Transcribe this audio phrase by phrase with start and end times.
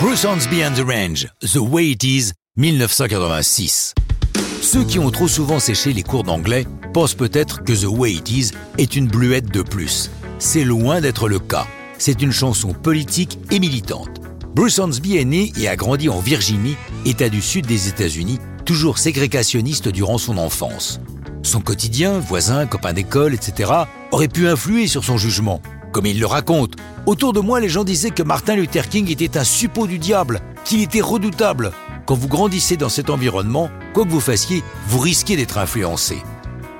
[0.00, 3.92] Bruce Hornsby and the Range, The Way It Is, 1986.
[4.62, 8.30] Ceux qui ont trop souvent séché les cours d'anglais pensent peut-être que The Way It
[8.30, 10.10] Is est une bluette de plus.
[10.38, 11.66] C'est loin d'être le cas.
[11.98, 14.22] C'est une chanson politique et militante.
[14.54, 18.96] Bruce Hornsby est né et a grandi en Virginie, État du sud des États-Unis, toujours
[18.96, 20.98] ségrégationniste durant son enfance.
[21.42, 23.70] Son quotidien, voisins, copains d'école, etc.,
[24.12, 25.60] aurait pu influer sur son jugement.
[25.92, 26.74] Comme il le raconte,
[27.06, 30.40] autour de moi, les gens disaient que Martin Luther King était un suppôt du diable,
[30.64, 31.72] qu'il était redoutable.
[32.06, 36.18] Quand vous grandissez dans cet environnement, quoi que vous fassiez, vous risquez d'être influencé.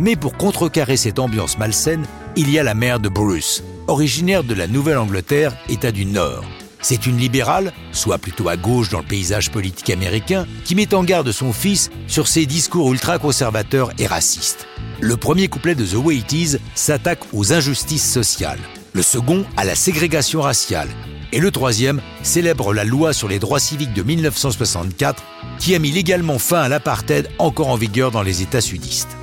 [0.00, 4.54] Mais pour contrecarrer cette ambiance malsaine, il y a la mère de Bruce, originaire de
[4.54, 6.44] la Nouvelle-Angleterre, État du Nord.
[6.80, 11.04] C'est une libérale, soit plutôt à gauche dans le paysage politique américain, qui met en
[11.04, 14.66] garde son fils sur ses discours ultra-conservateurs et racistes.
[15.00, 18.60] Le premier couplet de The Way It Is s'attaque aux injustices sociales,
[18.94, 20.88] le second à la ségrégation raciale,
[21.32, 25.22] et le troisième célèbre la loi sur les droits civiques de 1964
[25.58, 29.16] qui a mis légalement fin à l'apartheid encore en vigueur dans les États sudistes.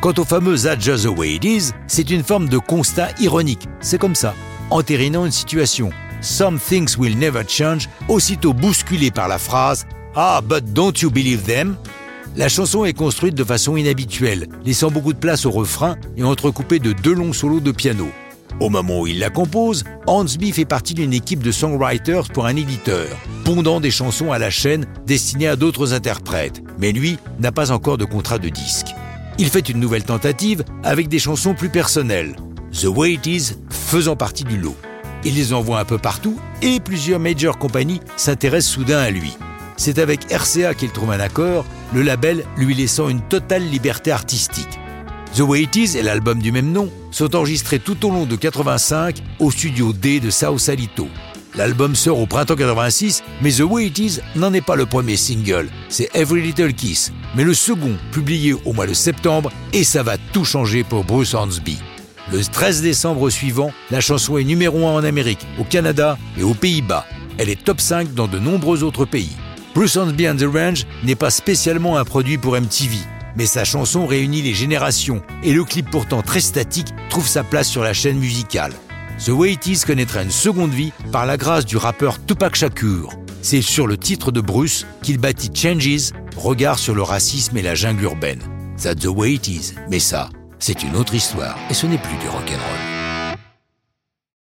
[0.00, 3.68] Quant au fameux That's just the way it is, c'est une forme de constat ironique,
[3.80, 4.34] c'est comme ça,
[4.70, 10.72] entérinant une situation Some Things Will Never Change, aussitôt bousculé par la phrase Ah, but
[10.72, 11.76] don't you believe them?
[12.36, 16.78] La chanson est construite de façon inhabituelle, laissant beaucoup de place au refrain et entrecoupée
[16.78, 18.08] de deux longs solos de piano.
[18.60, 22.56] Au moment où il la compose, Hansby fait partie d'une équipe de songwriters pour un
[22.56, 23.06] éditeur,
[23.44, 27.98] pondant des chansons à la chaîne destinées à d'autres interprètes, mais lui n'a pas encore
[27.98, 28.94] de contrat de disque.
[29.38, 32.34] Il fait une nouvelle tentative avec des chansons plus personnelles,
[32.72, 34.76] The Way It Is faisant partie du lot.
[35.24, 39.36] Il les envoie un peu partout et plusieurs major compagnies s'intéressent soudain à lui.
[39.76, 41.64] C'est avec RCA qu'il trouve un accord,
[41.94, 44.80] le label lui laissant une totale liberté artistique.
[45.34, 48.34] The Way It Is et l'album du même nom sont enregistrés tout au long de
[48.34, 51.06] 85 au studio D de Sao Salito.
[51.54, 55.16] L'album sort au printemps 86, mais The Way It Is n'en est pas le premier
[55.16, 60.02] single, c'est Every Little Kiss, mais le second publié au mois de septembre et ça
[60.02, 61.78] va tout changer pour Bruce Hornsby.
[62.32, 66.54] Le 13 décembre suivant, la chanson est numéro 1 en Amérique, au Canada et aux
[66.54, 67.06] Pays-Bas.
[67.38, 69.36] Elle est top 5 dans de nombreux autres pays.
[69.74, 72.96] Bruce Hornsby and the Range n'est pas spécialement un produit pour MTV,
[73.38, 77.68] mais sa chanson réunit les générations et le clip pourtant très statique trouve sa place
[77.68, 78.72] sur la chaîne musicale.
[79.24, 83.14] The Way It Is connaîtra une seconde vie par la grâce du rappeur Tupac Shakur.
[83.40, 87.76] C'est sur le titre de Bruce qu'il bâtit Changes, regard sur le racisme et la
[87.76, 88.42] jungle urbaine.
[88.82, 92.16] That's the way it is, mais ça, c'est une autre histoire et ce n'est plus
[92.18, 92.97] du rock'n'roll.